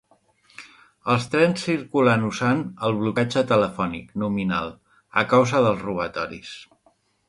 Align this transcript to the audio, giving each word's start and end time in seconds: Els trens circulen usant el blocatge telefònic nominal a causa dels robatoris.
Els 1.15 1.27
trens 1.35 1.65
circulen 1.67 2.25
usant 2.31 2.65
el 2.89 2.97
blocatge 3.03 3.45
telefònic 3.55 4.19
nominal 4.25 4.77
a 5.25 5.29
causa 5.37 5.67
dels 5.69 5.89
robatoris. 5.91 6.61